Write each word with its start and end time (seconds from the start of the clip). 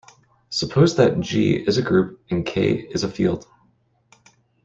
Suppose 0.49 0.95
that 0.95 1.19
"G" 1.19 1.53
is 1.57 1.77
a 1.77 1.83
group 1.83 2.23
and 2.31 2.43
"K" 2.43 2.71
is 2.71 3.03
a 3.03 3.07
field. 3.07 3.45